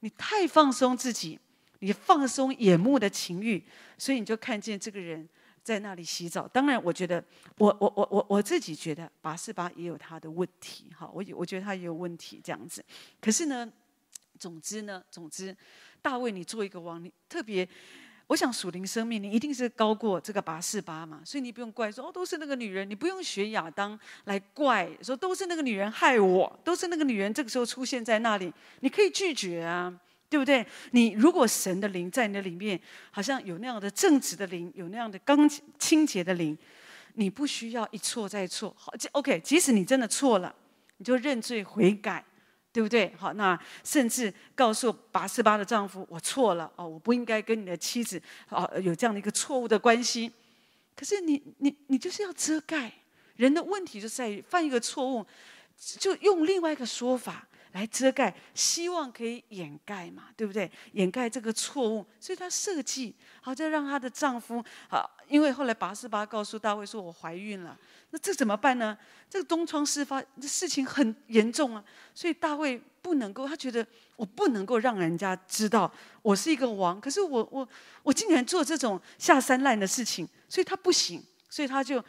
[0.00, 1.38] 你太放松自己，
[1.78, 3.64] 你放松眼目的情欲，
[3.96, 5.28] 所以你就看见这个人
[5.62, 6.48] 在那里洗澡。
[6.48, 7.24] 当然，我觉得
[7.58, 12.84] 我我我我我自己觉得拔示巴也有他的问题，哈，我我觉得他也有问题这样子。
[13.20, 13.70] 可是呢，
[14.38, 15.56] 总之呢，总之，
[16.02, 17.68] 大卫，你做一个王，你特别。
[18.28, 29.94] 我想属灵生命，你一定是高过这个八四八嘛，所以你不用怪说哦，都是那个女人，你不用学亚当来怪说都是那个女人害我，都是那个女人这个时候出现在那里，你可以拒绝啊，
[30.28, 30.66] 对不对？
[30.90, 32.80] 你如果神的灵在你的里面，
[33.12, 36.58] 好像有那样的正直的灵，有那样的刚清洁的灵，
[37.14, 40.52] 你不需要一错再错，好，OK，即使你真的错了，
[40.96, 42.24] 你就认罪悔改。
[42.76, 43.10] 对不对？
[43.18, 50.30] 好，那甚至告诉八四八的丈夫：“我错了哦，我不应该跟你的妻子哦有这样的一个错误的关系。”
[50.94, 52.92] 可是你你你就是要遮盖
[53.36, 55.24] 人的问题，就在于犯一个错误，
[55.98, 60.70] 就用另外一个说法来遮盖，希望可以掩盖嘛，对不对？
[60.92, 67.78] 掩盖这个错误，所以她设计好，就让她的丈夫好，因为后来拔示巴告诉大卫说：“我怀孕了。”
[68.10, 68.96] 那这怎么办呢？
[69.28, 71.84] 这个东窗事发，这事情很严重啊！
[72.14, 73.86] 所以大卫不能够，他觉得
[74.16, 76.98] 我不能够让人家知道我是一个王。
[76.98, 77.68] 可是我我
[78.02, 81.22] 我竟然做这种下三滥的事情，所以他不行。
[81.50, 82.02] 所以他就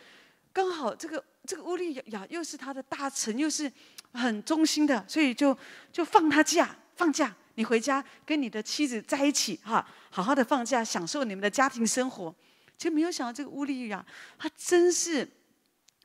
[0.54, 3.72] 刚好这个这个乌利亚又是他的大臣，又是
[4.18, 5.58] 很忠心的，所以就
[5.92, 12.34] 就放他假，放假你回家跟你的妻子在一起，哈，好好的放假，享受你们的家庭生活。
[12.78, 14.06] 就没有想到这个乌利亚，
[14.38, 15.28] 他真是，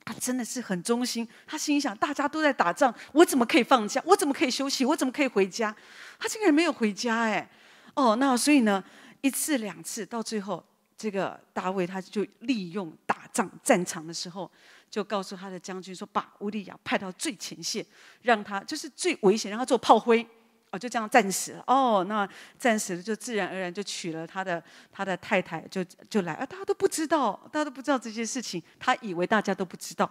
[0.03, 1.27] 他真的是很忠心。
[1.45, 4.01] 他心想，大家都在打仗，我怎么可以放假？
[4.05, 4.83] 我怎么可以休息？
[4.83, 5.75] 我怎么可以回家？
[6.17, 7.47] 他竟然没有回家，哎，
[7.93, 8.83] 哦，那所以呢，
[9.21, 10.65] 一次两次，到最后，
[11.03, 14.49] 这个大卫他就利用打仗战场的时候，
[14.89, 17.85] 就告诉他的将军说，把乌利亚派到最前线，
[18.21, 20.25] 让他就是最危险，让他做炮灰。
[20.71, 21.63] 哦，就这样战死了。
[21.67, 22.25] 哦，那
[22.57, 24.63] 战死了，就自然而然就娶了他的
[24.93, 26.35] 他的太太，就就来。
[26.35, 28.63] 啊，大家都不知道，大家都不知道这些事情。
[28.79, 30.09] 他以为大家都不知道。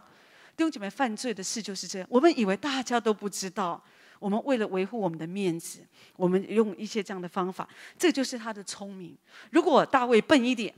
[0.55, 2.07] 弟兄姐妹，犯罪的事就是这样。
[2.11, 3.83] 我们以为大家都不知道，
[4.23, 5.81] 我们为了维护我们的面子，
[6.17, 7.69] 我们用一些这样的方法。
[7.99, 9.19] 这就是他的聪明。
[9.51, 10.73] 如果大卫笨一点，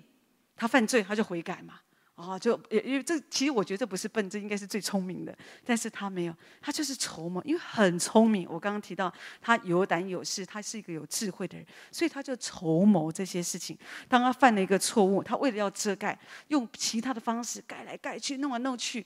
[0.56, 1.80] 他犯罪他就悔改嘛。
[2.16, 5.36] 哦，就因为这其实我觉得这不是笨，这应该是最聪明的。
[5.64, 8.46] 但是他没有，他就是筹谋，因为很聪明。
[8.48, 13.76] 我刚刚提到他有胆有识，他是一个有智慧的人，所以他就筹谋这些事情。
[14.08, 16.16] 当他犯了一个错误，他为了要遮盖，
[16.48, 19.04] 用其他的方式盖来盖去，弄来弄去，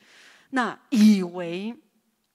[0.51, 1.75] 那以为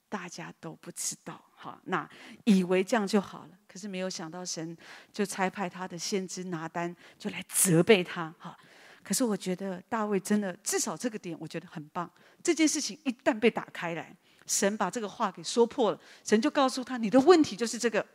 [0.09, 2.09] 大家都不知道，好，那
[2.43, 3.51] 以为这样就好了。
[3.69, 4.77] 可是没有想到，神
[5.13, 8.57] 就差派他的先知拿单就来责备他，哈。
[9.01, 12.09] 可是我觉得大卫真的至少这个点我觉得很棒。
[12.43, 14.13] 这件事情一旦被打开来，
[14.45, 18.05] 神把这个话给说破了，神就告诉他：你的问题就是这个。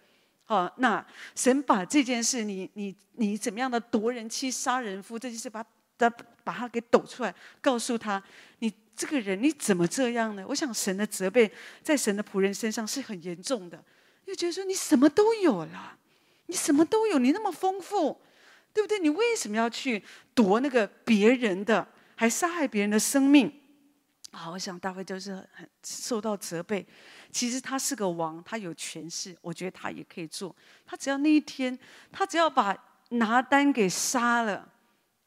[0.45, 1.03] 好，那
[1.35, 5.65] 神把这件事，你你你怎么样的夺人妻、杀人夫这件事，把
[5.97, 6.11] 把
[6.45, 8.23] 把他给抖出来，告诉他：
[8.59, 10.45] 你这个人你怎么这样呢？
[10.49, 11.51] 我想神的责备
[11.83, 13.83] 在神的仆人身上是很严重的，
[14.25, 15.97] 又觉得说你什么都有了，
[16.47, 18.21] 你什么都有，你那么丰富。
[18.71, 18.99] 对不对？
[19.01, 20.01] 你为什么要去
[20.35, 23.51] 夺那个别人的，还杀害别人的生命？
[24.31, 26.87] 好，我想大卫就是很受到责备。
[27.33, 30.55] 其实他是个王，他有权势，我觉得他也可以做。
[30.87, 31.77] 他只要那一天，
[32.13, 32.77] 他只要把
[33.09, 34.71] 拿单给杀了，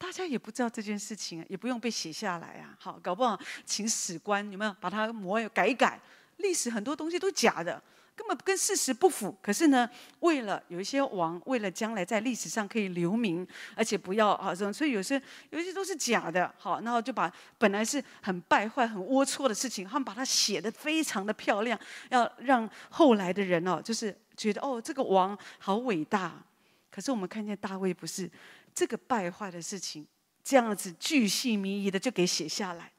[0.02, 2.74] 大家也不知道这件事情，也不用被写下来啊。
[2.76, 6.00] 好，搞不好请史官有没有把它模改一改？
[6.38, 7.80] 历史很多东西都假的。
[8.16, 9.34] 根本跟事实不符。
[9.40, 9.88] 可是呢，
[10.18, 16.52] 为了有一些王，为了将来在历史上可以留名，而且不要啊，所以有些有一些都是假的。
[16.58, 21.78] 好，然后就把本来是很败坏、很龌龊的事情，他们把它写得非常的漂亮，
[22.10, 26.42] 要让后来的人哦，就是觉得哦，这个王好伟大。
[26.90, 28.30] 可是我们看见大卫不是
[28.74, 30.06] 这个败坏的事情，
[30.42, 32.92] 这样子巨细靡遗的就给写下来，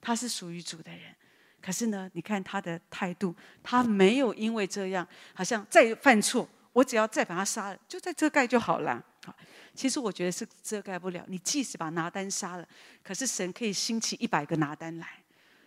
[0.00, 1.14] 他是属于主的人。
[1.60, 9.04] 可是呢，你看他的态度，他没有因为这样，好像再犯错，我只要再把他杀了，就再遮盖就好了。
[9.24, 9.36] 好，
[9.74, 11.22] 其实我觉得是遮盖不了。
[11.28, 12.66] 你即使把拿单杀了，
[13.02, 15.06] 可是神可以兴起一百个拿单来。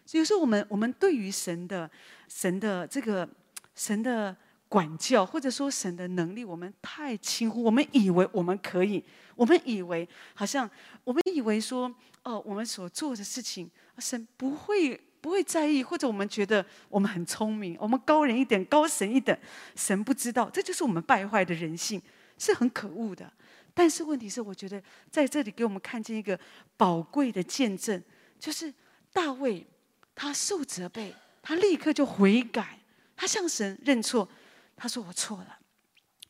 [0.05, 1.89] 所以说我们我们对于神的
[2.27, 3.29] 神的这个
[3.75, 4.35] 神的
[4.73, 7.61] 管教，或者说神的能力，我们太轻忽。
[7.61, 9.03] 我们以为我们可以，
[9.35, 10.67] 我们以为好像
[11.03, 14.99] 我们以为说哦，我们所做的事情，神不会。
[15.23, 19.33] 不会在意，或者我们觉得我们很聪明，我们高人一点，高神一等，
[19.73, 22.01] 神不知道，这就是我们败坏的人性，
[22.37, 23.31] 是很可恶的。
[23.73, 26.37] 但是问题是，我觉得在这里给我们看见一个
[26.75, 28.03] 宝贵的见证，
[28.37, 28.73] 就是
[29.13, 29.65] 大卫
[30.13, 32.79] 他受责备，他立刻就悔改，
[33.15, 34.27] 他向神认错，
[34.75, 35.59] 他说我错了。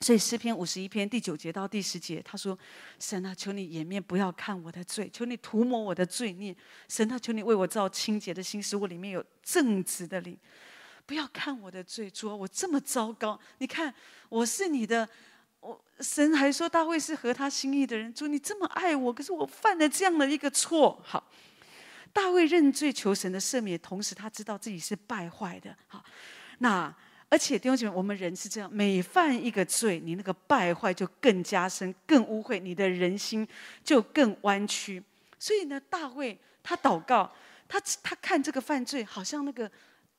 [0.01, 2.59] 所以诗篇五十一篇第九节到第十节，他说
[2.99, 6.53] ：“神啊，求你掩面不要看我的罪，求你涂抹我的罪孽。
[6.89, 10.37] 神啊，求你为我造清洁的心，使我里面有正直的灵。
[11.05, 13.39] 不要看我的罪，主啊，我这么糟糕。
[13.59, 13.93] 你看
[14.27, 15.07] 我是你的，
[15.61, 18.13] 我神还说大卫是合他心意的人。
[18.13, 21.01] 主，你这么爱我，可是我犯了这样的一个错。
[21.05, 21.31] 好，
[22.11, 25.73] 大卫认罪求神的赦免，同时他知道自己是败坏的。
[25.87, 26.03] 好，
[26.57, 26.93] 那。”
[27.33, 33.47] 而且弟兄姐妹，我们人是这样，每犯一个罪，你那个败坏就更加深、更污秽，你的人心
[33.83, 35.01] 就更弯曲。
[35.39, 37.33] 所以呢，大卫他祷告，
[37.67, 39.67] 他他看这个犯罪，好像那个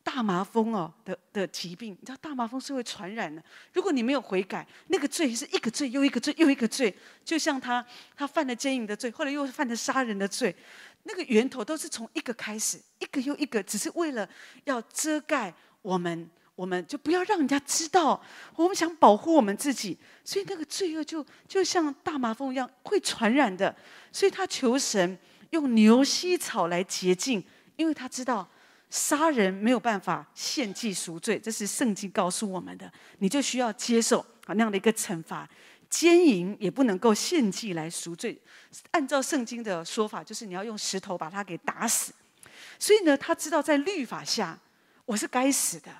[0.03, 1.93] 大麻风哦的的疾病。
[1.93, 3.41] 你知道大麻风是会传染的，
[3.73, 6.93] 如果你没有悔改，那个罪是一个罪又一个罪又一个罪，
[7.25, 10.53] 就像他他犯了奸淫的罪，后来又犯了杀人的罪，
[11.05, 14.29] 那个源头都是从一个开始，一个又一个，只是为了
[14.65, 16.29] 要遮盖我们。
[16.55, 18.23] 我们就不要让人家知道，
[18.55, 23.75] 我们想保护我们自己，所以那个罪恶就就像大麻风一样会传染的。
[24.13, 25.19] 所以他求神
[25.51, 27.43] 用牛膝草来洁净，
[27.75, 28.49] 因为他知道
[28.89, 32.93] 杀人没有办法献祭赎罪，这是圣经告诉我们的。
[33.19, 35.49] 你就需要接受啊那样的一个惩罚，
[35.91, 38.41] 奸淫也不能够献祭来赎罪。
[38.93, 42.13] 按照圣经的说法，就是你要用石头把他给打死。
[42.79, 44.57] 所以呢，他知道在律法下
[45.05, 45.91] 我是该死的。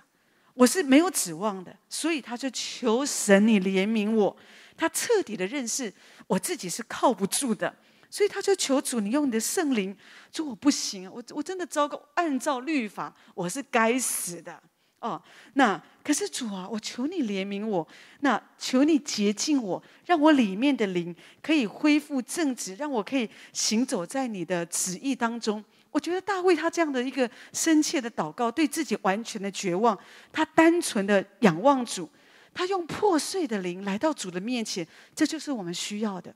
[0.55, 4.37] 我是没有指望的，所以他就求神你怜悯我。
[4.77, 5.93] 他彻底的认识
[6.27, 7.75] 我自己是靠不住的，
[8.11, 9.97] 所以他就求主，你用你的圣灵。
[10.33, 12.01] 主，我不行，我我真的糟糕。
[12.15, 14.61] 按照律法，我是该死的
[15.01, 15.23] 哦。
[15.55, 17.87] 那可是主啊，我求你怜悯我，
[18.21, 25.65] 那求你洁净我，让我里面的灵可以恢复正直，让我可以行走在你的旨意当中。
[25.95, 29.97] 我觉得大卫他这样的一个深切的祷告，对自己完全的绝望，
[30.33, 32.11] 他单纯的仰望主。
[32.53, 36.35] 他用破碎的灵来到主的面前，这就是我们需要的。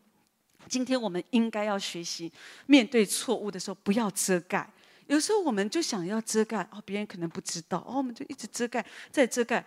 [0.68, 2.32] 今天我们应该要学习，
[2.66, 4.68] 面对错误的时候不要遮盖。
[5.08, 9.64] 有时候我们就想要遮盖，哦，别人可能不知道，哦，我们就一直遮盖，再遮盖。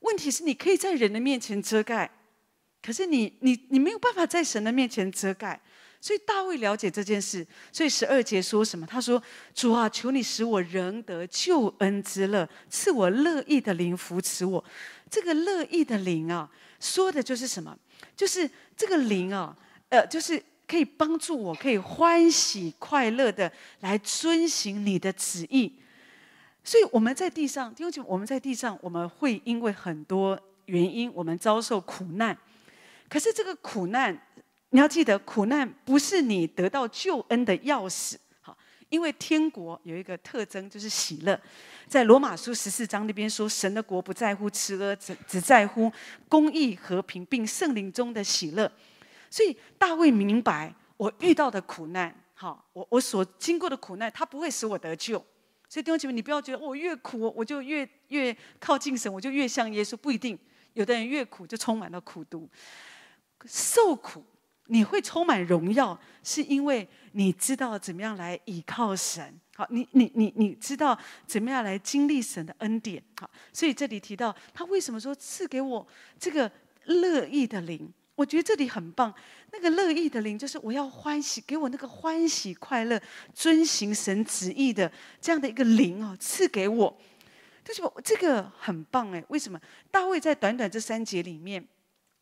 [0.00, 2.10] 问题是，你可以在人的面前遮盖，
[2.80, 5.60] 可是你你你没有办法在神的面前遮盖。
[6.04, 8.86] 所以大卫了解这件事，所以十二节说什么？
[8.86, 9.22] 他说
[9.56, 14.62] ：“主啊，求你使我仍得救恩之乐，赐我乐意的灵扶持我。”
[15.08, 16.46] 这个乐意的灵啊，
[16.78, 17.74] 说的就是什么？
[18.14, 19.56] 就是这个灵啊，
[19.88, 20.38] 呃，就是
[20.68, 25.72] 可以帮助我，可以欢喜快乐的来遵行你的旨意。
[26.62, 32.36] 所以我们在地上，因为我们在地上，我们会因为很多原因，我们遭受苦难。
[33.08, 34.20] 可是这个苦难，
[34.74, 38.16] 你要记得，苦难不是你得到救恩的钥匙。
[38.40, 38.58] 好，
[38.88, 41.40] 因为天国有一个特征，就是喜乐。
[41.86, 45.92] 在罗马书十四章那边说，神的国不在乎吃喝，只只在乎
[46.28, 48.70] 公义、和平，并圣灵中的喜乐。
[49.30, 55.24] 所以大卫明白，我遇到的苦难，好，我我所经过的苦难，它不会使我得救。
[55.68, 60.36] 所以弟兄姐妹，你不要觉得我越苦，我就越越靠近神，我就越像耶稣，不一定。
[60.72, 62.50] 有的人越苦，就充满了苦毒。
[63.46, 64.24] 受苦，
[64.66, 69.38] 你会充满荣耀，是因为你知道怎么样来倚靠神。
[69.56, 73.02] 好，你你你你知道怎么样来经历神的恩典？
[73.20, 75.86] 好，所以这里提到他为什么说赐给我
[76.18, 76.50] 这个
[76.86, 77.92] 乐意的灵？
[78.16, 79.12] 我觉得这里很棒。
[79.52, 83.00] 那个乐意的灵，就是我要欢喜，给我那个欢喜快乐、
[83.32, 86.96] 遵行神旨意的这样的一个灵哦，赐给我。
[87.62, 89.60] 但是这个很棒哎，为什么？
[89.90, 91.64] 大卫在短短这三节里面，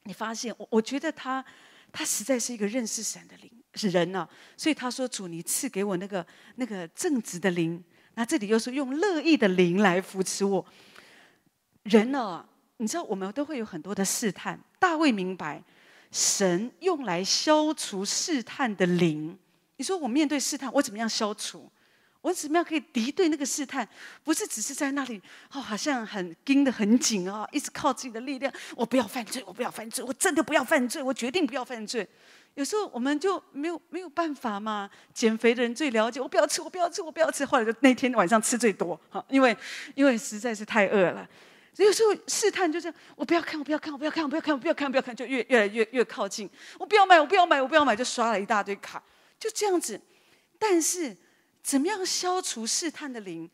[0.05, 1.45] 你发现我，我觉得他
[1.93, 3.51] 他实在是一个认识神的灵。
[3.75, 6.27] 是人呢、啊，所以他说：“主，你赐给我那个
[6.57, 7.83] 那个正直的灵。”
[8.15, 10.65] 那这里又是用乐意的灵来扶持我。
[11.85, 14.61] 人呢、啊，你知道我们都会有很多的试探。
[14.79, 15.63] 大卫明白，
[16.11, 19.39] 神用来消除试探的灵。
[19.79, 21.71] 你说我面对试探，我怎么样消除？
[22.23, 23.87] 我怎么样可以敌对那个试探？
[24.25, 25.21] 不是只是在那里
[25.53, 28.53] 哦，好像很盯得很紧啊、哦，一直靠自己的力量。
[28.77, 32.09] 我不要犯罪，我不要犯罪，我真的不要犯罪，我决定不要犯罪。
[32.55, 34.89] 有时候我们就没有没有办法嘛。
[35.13, 37.45] 减肥的人最了解，我不要吃，我不要吃，我不要吃。
[37.45, 39.57] 后来就那天晚上吃最多，哈，因为
[39.95, 41.29] 因为实在是太饿了。
[41.77, 46.49] 有时候试探就这样，我不要看，我不要看，我不要看，我不要看，我不要看，不要看，就越越来越越靠近。
[46.79, 49.03] 我不要买，我不要买，我不要买，就刷了一大堆卡，
[49.41, 49.99] 就这样子。
[50.59, 51.17] 但是
[51.63, 53.49] 怎么样消除试探的灵？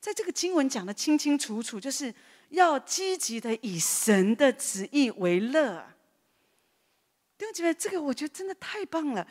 [0.00, 2.14] 在这个经文讲得清清楚楚，就是
[2.48, 5.86] 要积极的以神的旨意为乐。
[7.36, 9.26] 弟兄姐妹，这个我觉得真的太棒了。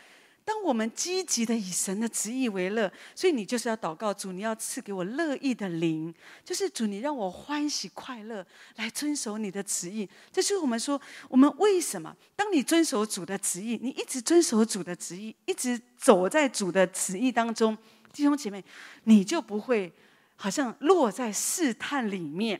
[0.46, 6.12] 当我们积极的以神的旨意为乐，所以你就是要祷告主，你要赐给我乐意的灵，
[6.44, 8.44] 就是主，你让我欢喜快乐
[8.78, 10.10] 来遵守你的旨意。
[10.32, 12.16] 这就是我们说，我们为什么？
[12.36, 17.78] 当你遵守主的旨意，你一直遵守主的旨意，一直走在主的旨意当中，
[18.12, 18.64] 弟兄姐妹，
[19.04, 19.92] 你就不会
[20.36, 22.60] 好像落在试探里面。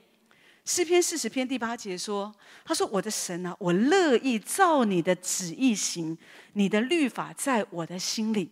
[0.66, 2.32] 诗篇四十篇第八节说
[2.64, 6.16] ：“他说我的神啊，我乐意照你的旨意行，
[6.54, 8.52] 你的律法在我的心里。”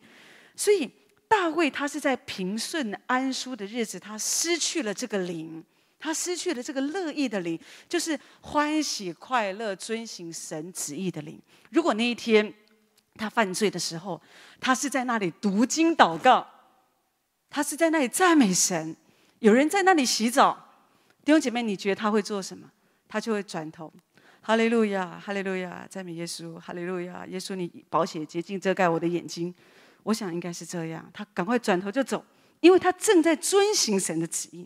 [0.55, 0.89] 所以
[1.27, 5.63] 大卫他是在平顺安舒的日子，他失去了这个灵，
[5.99, 11.39] 他失去了这个乐意的灵，就是欢喜快乐遵行神旨意的灵。
[11.69, 12.51] 如果那一天
[13.15, 14.19] 他犯罪的时候，
[14.60, 16.47] 他是在那里读经祷告，
[17.49, 18.95] 他是在那里赞美神，
[19.39, 20.65] 有人在那里洗澡。
[21.23, 22.69] 弟兄姐妹，你觉得他会做什么？
[23.07, 23.91] 他就会转头，
[24.41, 29.54] 哈利路亚，哈利路亚，赞美耶稣，哈利路亚，耶稣，你宝血洁净遮盖我的眼睛。
[30.04, 32.23] 我想应该是这样，他赶快转头就走，
[32.62, 34.65] 因为他正在遵行神的旨意。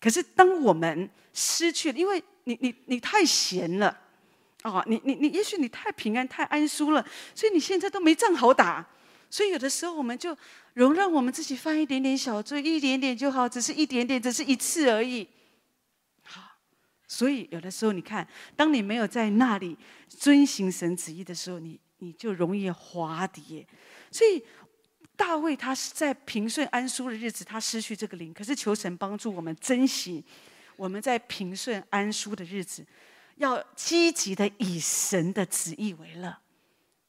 [0.00, 3.98] 可是当我们失去了，因为你你你太闲了，
[4.64, 7.02] 哦，你你你，也许你太平安太安舒了，
[7.34, 8.86] 所以你现在都没仗好打。
[9.30, 10.36] 所以有的时候我们就
[10.74, 15.26] 容让我们自己犯一点点小罪，一点点就好，只是一点点，只是一次而已。
[16.22, 16.42] 好
[17.06, 19.76] 所以，有的时候你看，当你没有在那里
[20.08, 23.66] 遵行神旨意的时候，你你就容易滑跌。
[24.10, 24.42] 所以，
[25.16, 30.24] 大卫他是在平顺安舒的日子，他失去这个灵，可是求神帮助我们珍惜。
[30.76, 32.84] 我们在平顺安舒的日子，
[33.36, 36.36] 要积极的以神的旨意为乐。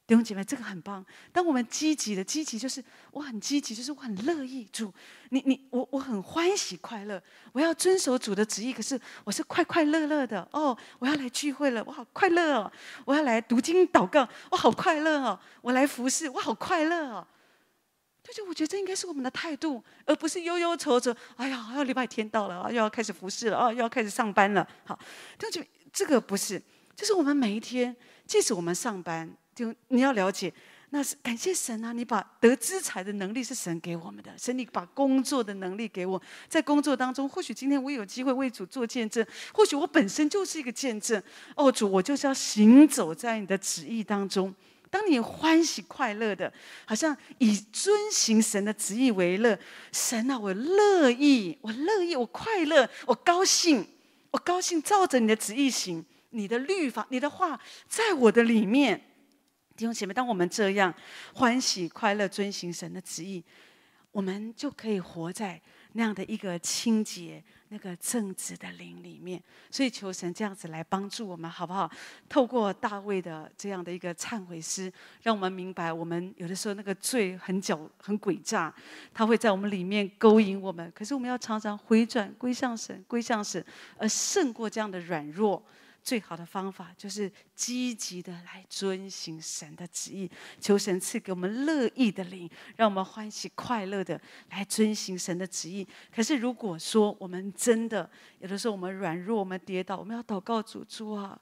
[0.08, 1.04] 弟兄姐妹，这个很棒。
[1.32, 4.94] 当我们积极的积极，就是我很积极，就是我很乐意主，
[5.30, 7.20] 你你我我很欢喜快乐，
[7.54, 8.72] 我要遵守主的旨意。
[8.72, 12.72] 可是我是快快乐乐的哦，我要来聚会了，我好快乐哦！
[13.04, 15.40] 我要来读经祷告，我好快乐哦！
[15.62, 17.28] 我来服侍，我好快乐哦！
[18.22, 21.16] 对，就我觉得这应该是我们的态度，而不是忧忧愁愁。
[21.36, 24.68] 哎呀，要礼拜天到了啊，又要开始服侍了啊，又要开始上班了。
[24.84, 24.94] 好，
[25.40, 26.62] 弟兄姐妹，这个不是，
[26.96, 27.96] 就是我们每一天，
[28.28, 29.36] 即使我们上班。
[29.56, 30.54] 就你要了解，
[30.90, 31.94] 那是感谢神啊！
[31.94, 41.22] 你把得资财的能力是神给我们的，神你把工作的能力给我，在工作当中，或许今天我有机会为主做见证，或许我本身就是一个见证。
[41.56, 44.54] 哦，主，我就是要行走在你的旨意当中。
[44.90, 46.52] 当你欢喜快乐的，
[46.86, 49.58] 好像以遵行神的旨意为乐，
[49.94, 53.88] 神啊，我乐意，我乐意，我快乐，我高兴，
[54.32, 59.02] 我高兴，照着你的旨意行，你的律法，你的话，在我的里面。
[59.76, 60.94] 弟兄姐妹，当我们这样
[61.34, 63.44] 欢喜快乐遵行神的旨意，
[64.12, 65.62] 我们就可以活在
[65.92, 69.42] 那样的一个清洁、那个正直的灵里面。
[69.70, 71.92] 所以求神这样子来帮助我们，好不好？
[72.30, 74.92] 透过大卫的这样的一个忏悔诗，
[75.24, 78.74] 让我们明白，我们有的时候那个罪很狡、很诡诈，
[79.14, 80.90] 他会在我们里面勾引我们。
[80.96, 83.64] 可是我们要常常回转归向神，归向神，
[83.98, 85.62] 而胜过这样的软弱。
[86.06, 90.30] 最好的方法就是积极的来遵行神的旨意，
[90.62, 95.86] 求神赐给我们乐意的灵，让我们欢喜快乐的来遵行神的旨意。
[96.16, 101.40] 可是如果说我们真的有的时候我们软弱，我们跌倒，我们要祷告主，主啊，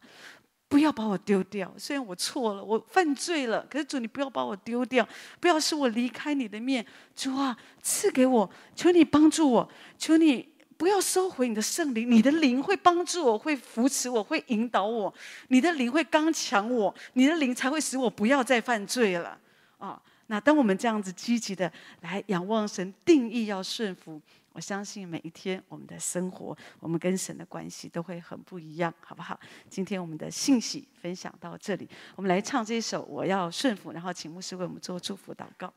[0.69, 1.75] 不要把我丢掉。
[1.77, 5.05] 虽然我错了，我犯罪了，可是主，你不要把我丢掉，
[5.41, 6.85] 不要使我离开你的面。
[7.13, 10.52] 主啊，赐给我，求你帮助我，求你。
[10.83, 15.13] 不要收回你的圣灵，你的灵会帮助我，会扶持我，会引导我。
[15.47, 19.39] 你的灵会刚强我，你的灵才会使我不要再犯罪了。
[19.77, 21.71] 啊、那当我们这样子积极的
[22.01, 24.21] 来仰望神，定义要顺服，
[24.51, 29.39] 我相信每一天我们的生活，我们跟神的关系都会很不一样，好不好？
[29.69, 35.73] 今天我们的信息分享到这里，我们来唱这一首《我要顺服》，然后请牧师为我们做祝福祷告。